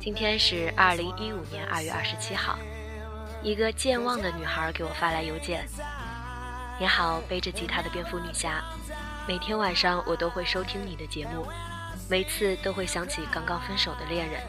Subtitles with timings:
[0.00, 2.58] 今天是二零一五年二月二十七号，
[3.42, 5.66] 一个健忘的女孩给我发来邮件
[6.78, 8.62] ：“你好，背着吉他的蝙蝠女侠，
[9.26, 11.46] 每天晚上我都会收听你的节目，
[12.08, 14.40] 每次都会想起刚刚分手的恋人，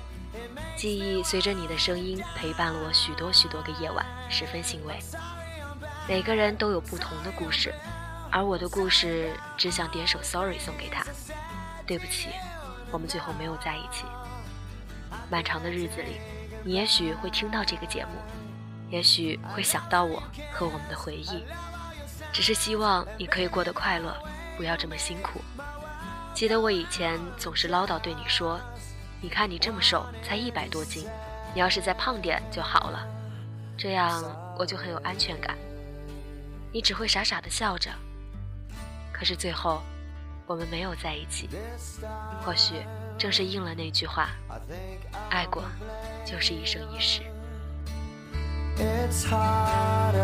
[0.76, 5.00] 记忆随着你的声音陪伴了我许多许多个夜晚，十分欣慰。
[6.08, 7.74] 每个人都有不同的故事，
[8.36, 11.06] 而我的故事只想点首 Sorry 送给他，
[11.88, 12.32] 对不起，
[12.92, 14.04] 我们最后没有在一起。”
[15.32, 16.20] 漫长的日子里，
[16.62, 18.12] 你也许会听到这个节目，
[18.90, 21.46] 也许会想到我和我们的回忆。
[22.34, 24.14] 只是希望你可以过得快乐，
[24.58, 25.40] 不要这么辛苦。
[26.34, 28.60] 记得我以前总是唠叨对你说
[29.24, 31.08] ：“你看你这么瘦，才一百多斤，
[31.54, 33.08] 你要是再胖点就好了，
[33.78, 34.22] 这样
[34.60, 35.56] 我就很有安全感。”
[36.74, 37.90] 你只会傻傻的笑着。
[39.18, 39.82] 可是最后，
[40.46, 41.50] 我们没有在一起。
[42.44, 42.76] 或许。
[43.18, 44.28] 正是应了那句话，
[45.30, 45.64] 爱过
[46.26, 47.22] 就是一生一世。
[48.78, 50.20] It's harder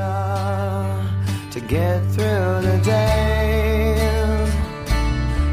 [1.52, 4.52] to get through the days.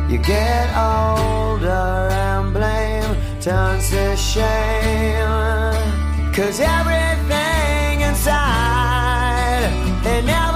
[0.08, 5.76] You get older and blame turns to shame.
[6.34, 9.70] Cause everything inside,
[10.04, 10.47] it never.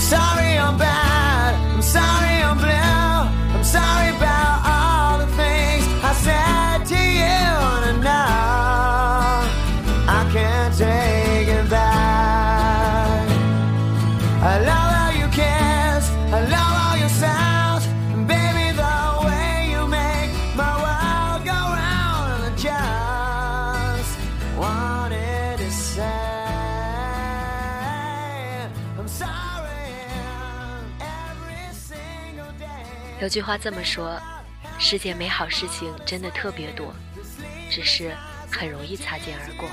[0.00, 0.49] Sorry
[33.20, 34.18] 有句话这么说：
[34.78, 36.94] 世界美好事情真的特别多，
[37.70, 38.16] 只是
[38.50, 39.68] 很容易擦肩而过。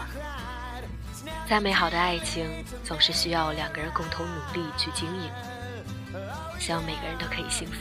[1.48, 2.46] 再美好的爱情，
[2.84, 5.32] 总是需要两个人共同努力去经营。
[6.60, 7.78] 希望每个人都可以幸福。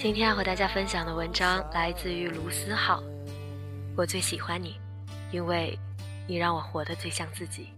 [0.00, 3.02] 今天要和大家分享的文章来自于卢思浩。
[3.96, 4.76] 我最喜欢你，
[5.32, 5.76] 因为
[6.28, 7.70] 你让我活得最像自己。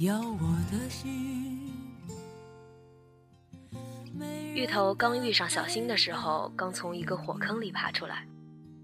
[0.00, 1.70] 要我的心。
[4.54, 8.26] 芋头刚遇上小新的时候刚从一个火坑里爬出来。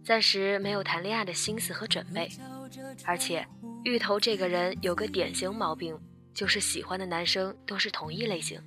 [0.04, 2.28] 暂时没有谈恋爱的心思和准备。
[3.06, 3.46] 而且
[3.84, 5.98] 芋头这个人有个典型毛病
[6.34, 8.60] 就是喜欢的男生都是同一类型。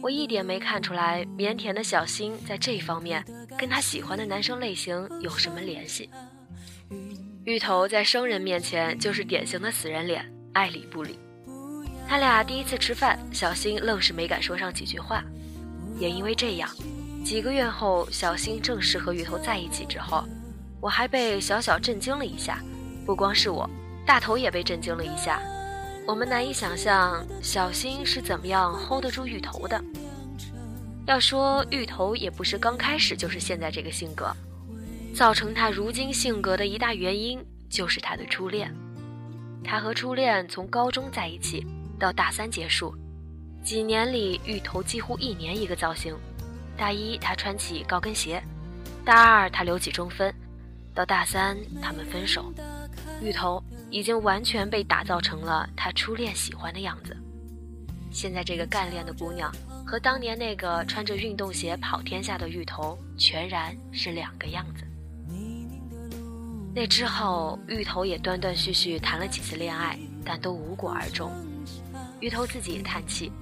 [0.00, 3.24] 我一点没看出来腼腆的小新在这方面
[3.58, 6.08] 跟他喜欢的男生类型有什么联系。
[7.44, 11.18] 芋头在生人面前就是典型的死人脸爱理不理。
[12.12, 15.24] 他俩第一次吃饭，小新愣是没敢说上几句话。
[15.98, 16.68] 也因为这样，
[17.24, 20.22] 几个月后，小新正式和芋头在一起之后，
[20.78, 22.62] 我还被小小震惊了一下。
[23.06, 23.66] 不光是我，
[24.04, 25.40] 大头也被震惊了一下。
[26.06, 29.82] 我们难以想象小新是怎么样 hold 得住芋头的。
[31.06, 34.30] 要说芋头也不是刚开始就是现在这个性格。
[35.14, 38.70] 造成他如今性格的一大原因，就是他的初恋。
[39.64, 41.66] 他和初恋从高中在一起
[42.02, 42.92] 到大三结束，
[43.62, 46.16] 几年里芋头几乎一年一个造型。
[46.76, 48.42] 大一他穿起高跟鞋，
[49.04, 50.34] 大二他留起中分，
[50.92, 52.52] 到大三他们分手，
[53.22, 57.16] 芋头已经完全被打造成了他初恋喜欢的样子。
[58.10, 59.54] 现在这个干练的姑娘，
[59.86, 64.84] 和当年那个穿着运动鞋跑天下的芋头，全然是两个样子。
[66.74, 71.30] 那之后，芋头也断断续续谈了几次恋爱，但都无果而终。
[72.22, 73.32] 芋头自己也叹气，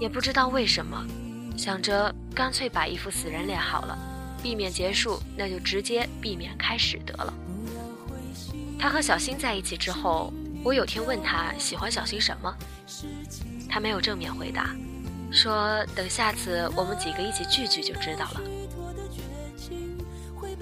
[0.00, 1.06] 也不知道为什么，
[1.54, 3.96] 想着干脆把一副死人脸好了，
[4.42, 7.34] 避免结束，那就直接避免开始得了。
[8.78, 10.32] 他和小新在一起之后，
[10.64, 12.56] 我有天问他喜欢小新什么，
[13.68, 14.74] 他没有正面回答，
[15.30, 18.40] 说等下次我们几个一起聚聚就知道了。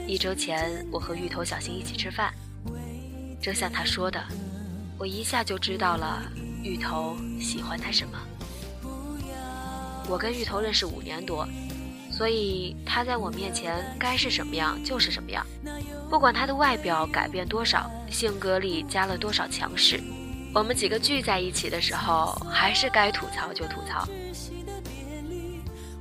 [0.08, 2.34] 一周前，我和芋头、小新一起吃饭，
[3.40, 4.20] 正像他说的，
[4.98, 6.20] 我一下就知道了
[6.64, 8.18] 芋头喜欢他什么。
[10.08, 11.46] 我跟芋头认识五年多，
[12.10, 15.46] 所以他在我面前该是什么样就是什么样，
[16.08, 20.02] 不管他的外表改变多少，性格里加了多少强势，
[20.54, 24.08] 我们几个聚在一起的时候，还是该吐槽就吐槽。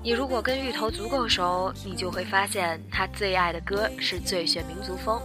[0.01, 5.19] 你如果跟芋头足够熟，你就会发现他最爱的歌是《最炫民族风》。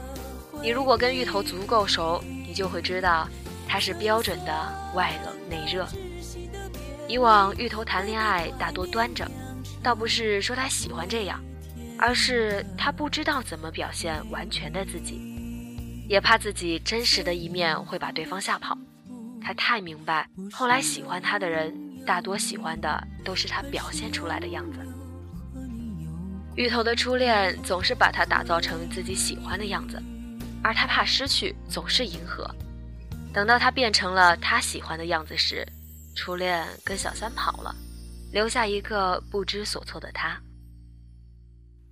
[0.61, 3.29] 你如果跟芋头足够熟，你就会知道
[3.69, 5.87] 他是标准的外冷内热。
[7.07, 9.31] 以往芋头谈恋爱大多端着，
[9.83, 11.41] 倒不是说他喜欢这样，
[11.99, 15.21] 而是他不知道怎么表现完全的自己，
[16.09, 18.77] 也怕自己真实的一面会把对方吓跑。
[19.41, 21.87] 他太明白，后来喜欢他的人。
[22.07, 24.79] 大多喜欢的都是他表现出来的样子。
[26.57, 30.03] 芋头的初恋总是把他打造成自己喜欢的样子，
[30.63, 32.49] 而他怕失去，总是迎合。
[33.33, 35.67] 等到他变成了他喜欢的样子时，
[36.17, 37.75] 初恋跟小三跑了，
[38.33, 40.41] 留下一个不知所措的他。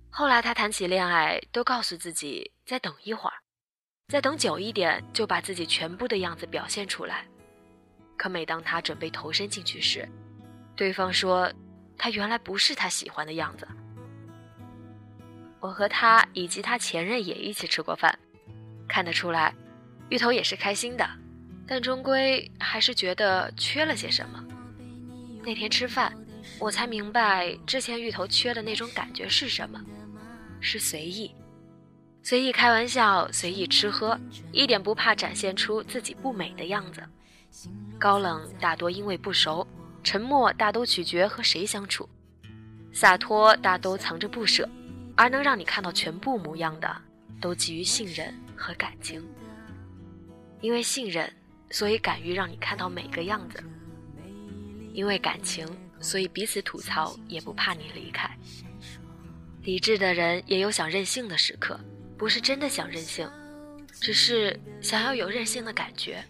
[0.09, 3.35] 后来他谈起恋爱，都告诉自己再等一会儿，
[4.07, 7.25] 再等久一点，就把自己全部的样子表现出来。
[8.17, 10.09] 可每当他准备投身进去时，
[10.75, 11.53] 对方说
[11.97, 13.67] ：“他原来不是他喜欢的样子。”
[15.61, 18.17] 我和他以及他前任也一起吃过饭，
[18.87, 19.53] 看得出来，
[20.09, 21.07] 芋头也是开心的，
[21.67, 24.43] 但终归还是觉得缺了些什么。
[25.43, 26.13] 那天吃饭，
[26.59, 29.79] 我才明白之前芋头缺的那种感觉是什么，
[30.59, 31.35] 是随意，
[32.23, 34.19] 随意开玩笑，随意吃喝，
[34.51, 37.03] 一点不怕展现出自己不美的样子。
[37.99, 39.65] 高冷大多因为不熟，
[40.03, 42.07] 沉默大都取决和谁相处，
[42.93, 44.67] 洒脱大都藏着不舍，
[45.15, 46.95] 而能让你看到全部模样的，
[47.41, 49.25] 都基于信任和感情。
[50.59, 51.31] 因为信任，
[51.69, 53.61] 所以敢于让你看到每个样子；
[54.93, 55.67] 因为感情，
[55.99, 58.29] 所以彼此吐槽也不怕你离开。
[59.63, 61.79] 理智的人也有想任性的时刻，
[62.17, 63.29] 不是真的想任性。
[63.99, 66.23] 只是想要有任性的感觉，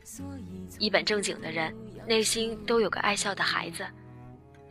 [0.80, 1.76] 一本正经的人
[2.08, 3.86] 内心都有个爱笑的孩子，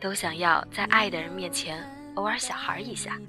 [0.01, 3.19] 都想要在爱的人面前偶尔小孩一下。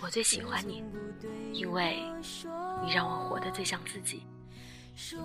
[0.00, 0.82] 我最喜欢你，
[1.52, 1.98] 因为
[2.82, 4.24] 你让我活得最像自己。
[4.96, 5.18] 说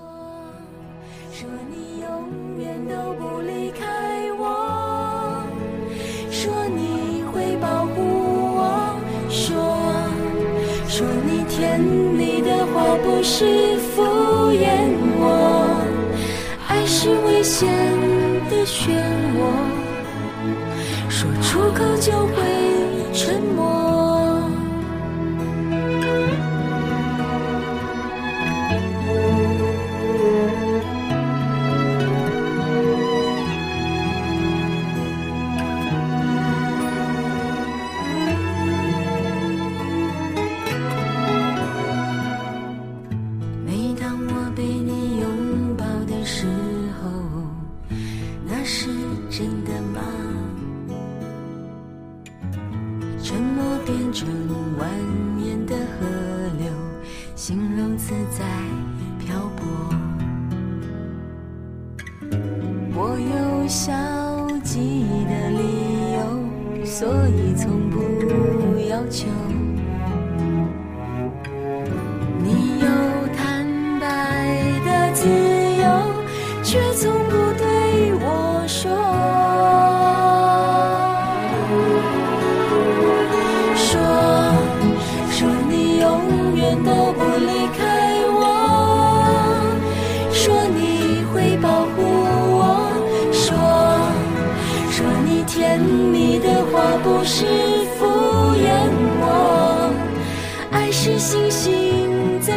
[1.31, 3.85] 说你永远都不离开
[4.39, 5.45] 我，
[6.31, 8.01] 说你会保护
[8.55, 8.99] 我，
[9.29, 9.55] 说
[10.87, 12.59] 说你甜蜜的。
[12.69, 14.03] 话不是敷
[14.51, 14.67] 衍
[15.17, 15.83] 我，
[16.67, 17.67] 爱是危险
[58.09, 58.43] 自在
[59.19, 59.67] 漂泊。
[62.95, 63.93] 我有消
[64.63, 69.48] 极的理由所以从不要求。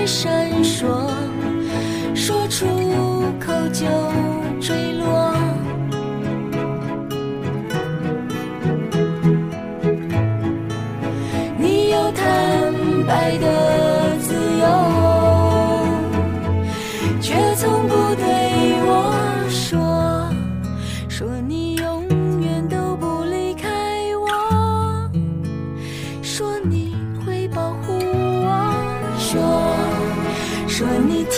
[0.07, 0.87] 闪烁
[2.15, 2.67] 说出
[3.39, 3.87] 口就
[4.61, 5.22] 坠落。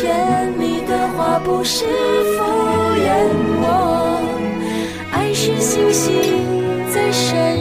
[0.05, 2.45] 甜蜜的话不是敷
[2.95, 3.09] 衍
[3.63, 4.21] 我
[5.13, 6.13] 爱是星星
[6.93, 7.54] 在身